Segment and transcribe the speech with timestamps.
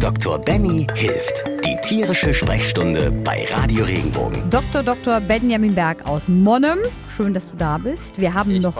[0.00, 0.38] Dr.
[0.38, 1.44] Benny hilft.
[1.64, 4.48] Die tierische Sprechstunde bei Radio Regenbogen.
[4.48, 4.84] Dr.
[4.84, 5.20] Dr.
[5.20, 6.78] Benjamin Berg aus Monnem.
[7.16, 8.20] Schön, dass du da bist.
[8.20, 8.76] Wir haben Ich noch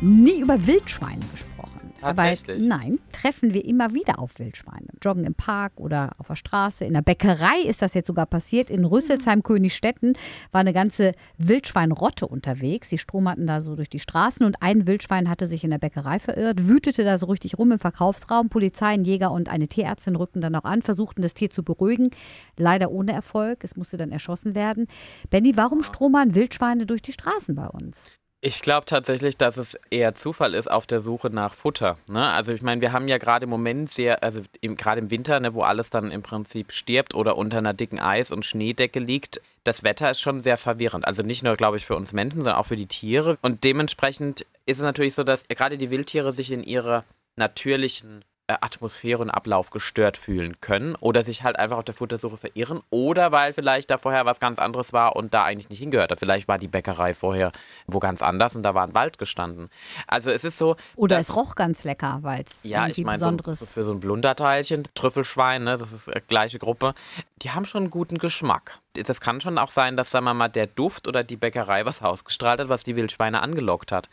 [0.00, 1.59] nie über Wildschweine gesprochen.
[2.02, 4.86] Aber nein, treffen wir immer wieder auf Wildschweine.
[5.02, 6.84] Joggen im Park oder auf der Straße.
[6.84, 8.70] In der Bäckerei ist das jetzt sogar passiert.
[8.70, 10.16] In Rüsselsheim, Königstetten
[10.52, 12.88] war eine ganze Wildschweinrotte unterwegs.
[12.88, 16.18] Die stromerten da so durch die Straßen und ein Wildschwein hatte sich in der Bäckerei
[16.18, 18.48] verirrt, wütete da so richtig rum im Verkaufsraum.
[18.48, 22.10] Polizei, ein Jäger und eine Tierärztin rückten dann auch an, versuchten das Tier zu beruhigen.
[22.56, 23.64] Leider ohne Erfolg.
[23.64, 24.86] Es musste dann erschossen werden.
[25.30, 28.19] Benny, warum stromern Wildschweine durch die Straßen bei uns?
[28.42, 31.98] Ich glaube tatsächlich, dass es eher Zufall ist auf der Suche nach Futter.
[32.08, 32.26] Ne?
[32.26, 35.52] Also ich meine, wir haben ja gerade im Moment sehr, also gerade im Winter, ne,
[35.52, 39.84] wo alles dann im Prinzip stirbt oder unter einer dicken Eis- und Schneedecke liegt, das
[39.84, 41.06] Wetter ist schon sehr verwirrend.
[41.06, 43.36] Also nicht nur, glaube ich, für uns Menschen, sondern auch für die Tiere.
[43.42, 47.04] Und dementsprechend ist es natürlich so, dass gerade die Wildtiere sich in ihrer
[47.36, 48.24] natürlichen
[48.60, 53.32] Atmosphäre und Ablauf gestört fühlen können oder sich halt einfach auf der Futtersuche verirren oder
[53.32, 56.18] weil vielleicht da vorher was ganz anderes war und da eigentlich nicht hingehört hat.
[56.18, 57.52] Vielleicht war die Bäckerei vorher
[57.86, 59.70] wo ganz anders und da war ein Wald gestanden.
[60.06, 60.76] Also es ist so.
[60.96, 63.92] Oder es roch ganz lecker, weil es ja, ich meine, so, Besonderes so für so
[63.92, 66.94] ein Blunderteilchen, Trüffelschwein, ne, das ist äh, gleiche Gruppe,
[67.42, 68.80] die haben schon einen guten Geschmack.
[68.94, 72.02] Das kann schon auch sein, dass, sagen wir mal, der Duft oder die Bäckerei was
[72.02, 74.08] ausgestrahlt hat, was die Wildschweine angelockt hat.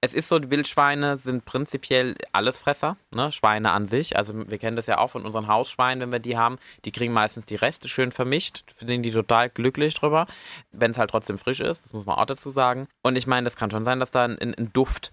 [0.00, 4.16] Es ist so, Wildschweine sind prinzipiell Allesfresser, ne, Schweine an sich.
[4.16, 6.58] Also wir kennen das ja auch von unseren Hausschweinen, wenn wir die haben.
[6.84, 10.26] Die kriegen meistens die Reste schön vermischt, sind die total glücklich drüber,
[10.70, 12.86] wenn es halt trotzdem frisch ist, das muss man auch dazu sagen.
[13.02, 15.10] Und ich meine, das kann schon sein, dass da ein, ein Duft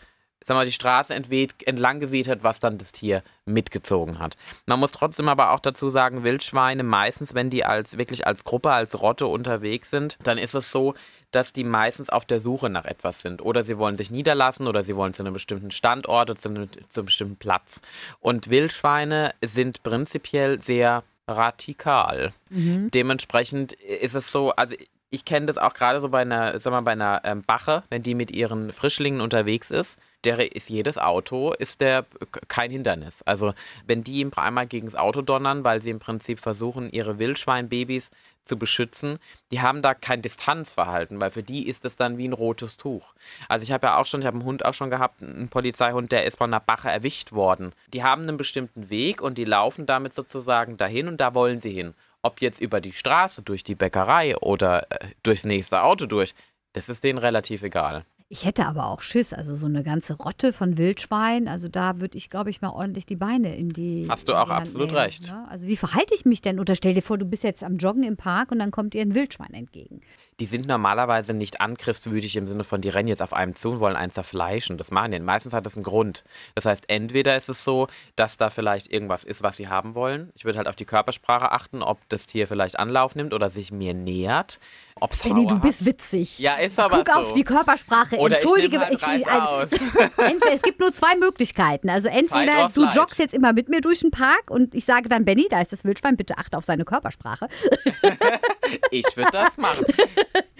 [0.47, 4.37] sag mal, die Straße entweht, entlang geweht hat, was dann das Tier mitgezogen hat.
[4.65, 8.71] Man muss trotzdem aber auch dazu sagen, Wildschweine meistens, wenn die als wirklich als Gruppe,
[8.71, 10.93] als Rotte unterwegs sind, dann ist es so,
[11.31, 13.41] dass die meistens auf der Suche nach etwas sind.
[13.41, 16.69] Oder sie wollen sich niederlassen oder sie wollen zu einem bestimmten Standort oder zu einem,
[16.71, 17.81] zu einem bestimmten Platz.
[18.21, 22.31] Und Wildschweine sind prinzipiell sehr radikal.
[22.91, 24.75] Dementsprechend ist es so, also
[25.09, 28.03] ich kenne das auch gerade so bei einer, sag mal, bei einer ähm, Bache, wenn
[28.03, 32.05] die mit ihren Frischlingen unterwegs ist, der ist jedes Auto, ist der
[32.49, 33.21] kein Hindernis.
[33.23, 33.53] Also
[33.85, 38.11] wenn die ihm einmal gegen das Auto donnern, weil sie im Prinzip versuchen, ihre Wildschweinbabys
[38.43, 39.19] zu beschützen,
[39.51, 43.13] die haben da kein Distanzverhalten, weil für die ist es dann wie ein rotes Tuch.
[43.47, 46.11] Also ich habe ja auch schon, ich habe einen Hund auch schon gehabt, einen Polizeihund,
[46.11, 47.73] der ist von einer Bache erwischt worden.
[47.93, 51.71] Die haben einen bestimmten Weg und die laufen damit sozusagen dahin und da wollen sie
[51.71, 51.93] hin.
[52.21, 56.33] Ob jetzt über die Straße, durch die Bäckerei oder äh, durchs nächste Auto durch,
[56.73, 58.05] das ist denen relativ egal.
[58.29, 62.17] Ich hätte aber auch Schiss, also so eine ganze Rotte von Wildschwein, also da würde
[62.17, 64.05] ich, glaube ich, mal ordentlich die Beine in die.
[64.09, 65.31] Hast du auch absolut nehmen, recht.
[65.31, 65.47] Ne?
[65.49, 66.59] Also wie verhalte ich mich denn?
[66.59, 69.01] Oder stell dir vor, du bist jetzt am Joggen im Park und dann kommt dir
[69.01, 70.01] ein Wildschwein entgegen.
[70.41, 73.79] Die sind normalerweise nicht angriffswütig im Sinne von, die rennen jetzt auf einem zu und
[73.79, 74.77] wollen eins zerfleischen.
[74.77, 75.19] Das machen die.
[75.19, 76.25] Meistens hat das einen Grund.
[76.53, 80.31] Das heißt, entweder ist es so, dass da vielleicht irgendwas ist, was sie haben wollen.
[80.35, 83.71] Ich würde halt auf die Körpersprache achten, ob das Tier vielleicht Anlauf nimmt oder sich
[83.71, 84.59] mir nähert.
[84.99, 86.39] Ob's Benny, du bist witzig.
[86.39, 87.19] Ja, ist aber Guck so.
[87.21, 88.17] auf die Körpersprache.
[88.17, 89.71] Oder ich Entschuldige, halt Reiß ein- aus.
[90.17, 91.89] entweder, es gibt nur zwei Möglichkeiten.
[91.89, 95.25] Also entweder du joggst jetzt immer mit mir durch den Park und ich sage dann,
[95.25, 97.47] Benny, da ist das Wildschwein, bitte achte auf seine Körpersprache.
[98.91, 99.85] Ich würde das machen.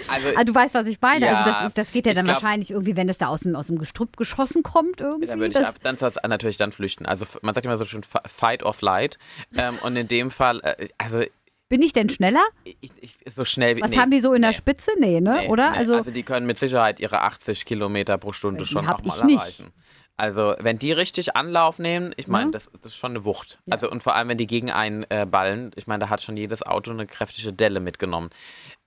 [0.07, 1.27] Also, Ah, du weißt, was ich meine.
[1.27, 3.27] also Ja, das, ist, das geht ja ich dann glaub- wahrscheinlich irgendwie, wenn es da
[3.27, 5.27] aus dem, aus dem Gestrüpp geschossen kommt irgendwie.
[5.27, 7.05] Dann würde ich das, ab- dann das natürlich dann flüchten.
[7.05, 9.17] Also man sagt immer so schön Fight or Flight.
[9.57, 11.21] Ähm, und in dem Fall, äh, also
[11.69, 12.44] bin ich denn schneller?
[12.63, 13.81] ich, ich, so schnell wie.
[13.81, 14.91] Was nee, haben die so in der nee, Spitze?
[15.00, 15.39] Nee, ne?
[15.41, 15.73] nee, Oder?
[15.73, 19.23] Also, also die können mit Sicherheit ihre 80 Kilometer pro Stunde schon auch mal ich
[19.23, 19.39] nicht.
[19.39, 19.73] erreichen.
[20.19, 22.51] Also wenn die richtig Anlauf nehmen, ich meine, Ja.
[22.51, 23.59] das, das ist schon eine Wucht.
[23.69, 26.35] Also und vor allem, wenn die gegen einen äh, ballen, ich meine, da hat schon
[26.35, 28.31] jedes Auto eine kräftige Delle mitgenommen.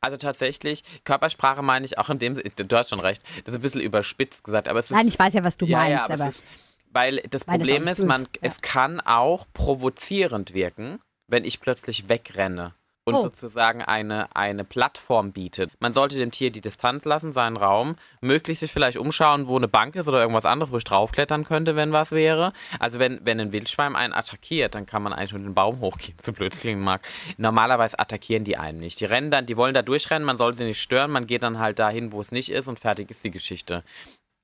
[0.00, 3.62] Also tatsächlich, Körpersprache meine ich auch in dem, du hast schon recht, das ist ein
[3.62, 6.04] bisschen überspitzt gesagt, aber es ist nein, ich weiß ja, was du ja, meinst, ja,
[6.06, 6.44] aber, aber ist,
[6.92, 8.26] weil das Weil das Problem nicht ist, man, ja.
[8.40, 10.98] es kann auch provozierend wirken,
[11.30, 12.74] wenn ich plötzlich wegrenne
[13.04, 13.22] und Oh.
[13.22, 15.70] sozusagen eine, eine Plattform bietet.
[15.80, 19.68] Man sollte dem Tier die Distanz lassen, seinen Raum, möglichst sich vielleicht umschauen, wo eine
[19.68, 22.52] Bank ist oder irgendwas anderes, wo ich draufklettern könnte, wenn was wäre.
[22.78, 26.18] Also wenn, wenn ein Wildschwein einen attackiert, dann kann man eigentlich nur den Baum hochgehen,
[26.22, 27.00] so blöd klingen mag.
[27.38, 29.00] Normalerweise attackieren die einen nicht.
[29.00, 31.58] Die rennen dann, die wollen da durchrennen, man soll sie nicht stören, man geht dann
[31.58, 33.82] halt dahin, wo es nicht ist und fertig ist die Geschichte.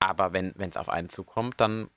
[0.01, 1.89] Aber wenn es auf einen zukommt, dann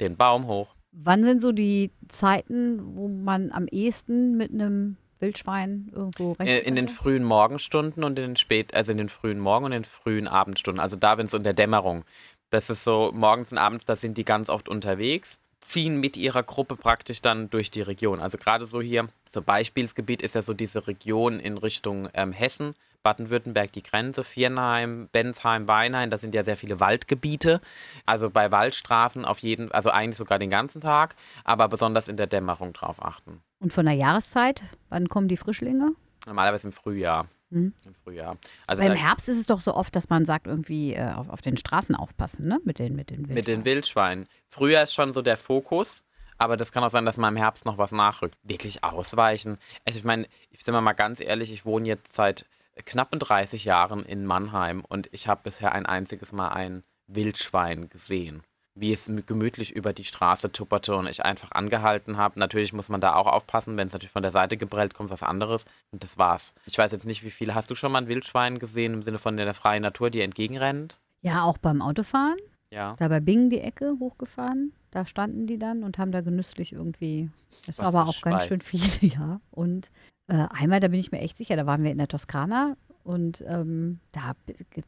[0.00, 0.74] den Baum hoch.
[0.92, 6.66] Wann sind so die Zeiten, wo man am ehesten mit einem Wildschwein irgendwo Äh, rechnet?
[6.66, 9.82] In den frühen Morgenstunden und in den spät, also in den frühen Morgen und in
[9.82, 10.80] den frühen Abendstunden.
[10.80, 12.04] Also da, wenn es in der Dämmerung.
[12.50, 16.42] Das ist so morgens und abends, da sind die ganz oft unterwegs, ziehen mit ihrer
[16.42, 18.20] Gruppe praktisch dann durch die Region.
[18.20, 22.74] Also gerade so hier, so Beispielsgebiet ist ja so diese Region in Richtung ähm, Hessen,
[23.02, 27.60] Baden-Württemberg die Grenze, Viernheim, Bensheim, Weinheim, da sind ja sehr viele Waldgebiete.
[28.06, 32.26] Also bei Waldstraßen auf jeden, also eigentlich sogar den ganzen Tag, aber besonders in der
[32.26, 33.42] Dämmerung drauf achten.
[33.58, 35.92] Und von der Jahreszeit, wann kommen die Frischlinge?
[36.26, 37.28] Normalerweise im Frühjahr.
[37.52, 37.72] Mhm.
[37.84, 38.36] Im Frühjahr.
[38.66, 41.12] Also Aber im da- Herbst ist es doch so oft, dass man sagt, irgendwie äh,
[41.12, 42.60] auf, auf den Straßen aufpassen, ne?
[42.64, 43.64] Mit den, mit den Mit den Wildschweinen.
[43.64, 44.26] Wildschweinen.
[44.48, 46.02] Früher ist schon so der Fokus,
[46.38, 48.36] aber das kann auch sein, dass mal im Herbst noch was nachrückt.
[48.42, 49.58] Wirklich ausweichen.
[49.84, 52.46] Also ich meine, ich bin mal ganz ehrlich, ich wohne jetzt seit
[52.86, 58.42] knappen 30 Jahren in Mannheim und ich habe bisher ein einziges Mal ein Wildschwein gesehen.
[58.74, 62.38] Wie es gemütlich über die Straße tupperte und ich einfach angehalten habe.
[62.40, 65.22] Natürlich muss man da auch aufpassen, wenn es natürlich von der Seite geprellt kommt, was
[65.22, 65.66] anderes.
[65.90, 66.54] Und das war's.
[66.64, 67.54] Ich weiß jetzt nicht, wie viele.
[67.54, 71.00] Hast du schon mal ein Wildschwein gesehen im Sinne von der freien Natur, die entgegenrennt?
[71.20, 72.38] Ja, auch beim Autofahren.
[72.70, 72.96] Ja.
[72.98, 74.72] Da bei Bingen die Ecke hochgefahren.
[74.90, 77.30] Da standen die dann und haben da genüsslich irgendwie.
[77.66, 78.98] Es war Was aber auch ganz schön verspeist.
[79.00, 79.40] viel, ja.
[79.50, 79.90] Und
[80.28, 83.42] äh, einmal, da bin ich mir echt sicher, da waren wir in der Toskana und
[83.46, 84.34] ähm, da,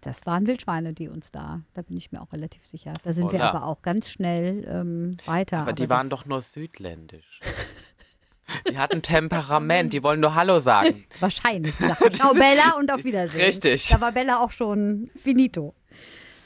[0.00, 2.94] das waren Wildschweine, die uns da, da bin ich mir auch relativ sicher.
[3.02, 3.50] Da sind wir Holla.
[3.50, 5.58] aber auch ganz schnell ähm, weiter.
[5.58, 7.40] Aber die waren doch nur südländisch.
[8.68, 11.06] Die hatten Temperament, die wollen nur Hallo sagen.
[11.20, 11.74] Wahrscheinlich.
[12.10, 13.42] Ciao Bella und auf Wiedersehen.
[13.42, 13.88] Richtig.
[13.88, 15.74] Da war Bella auch schon finito.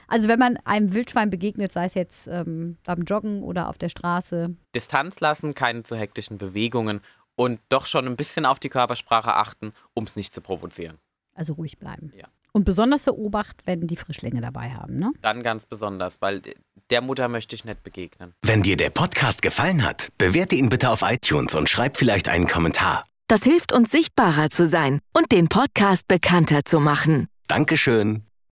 [0.06, 3.88] Also wenn man einem Wildschwein begegnet, sei es jetzt ähm, beim Joggen oder auf der
[3.88, 7.00] Straße, Distanz lassen, keine zu hektischen Bewegungen
[7.34, 10.98] und doch schon ein bisschen auf die Körpersprache achten, um es nicht zu provozieren.
[11.38, 12.12] Also ruhig bleiben.
[12.16, 12.26] Ja.
[12.52, 14.98] Und besonders Obacht, wenn die Frischlinge dabei haben.
[14.98, 15.12] Ne?
[15.22, 16.42] Dann ganz besonders, weil
[16.90, 18.34] der Mutter möchte ich nicht begegnen.
[18.42, 22.46] Wenn dir der Podcast gefallen hat, bewerte ihn bitte auf iTunes und schreib vielleicht einen
[22.46, 23.04] Kommentar.
[23.28, 27.28] Das hilft uns sichtbarer zu sein und den Podcast bekannter zu machen.
[27.46, 28.27] Dankeschön.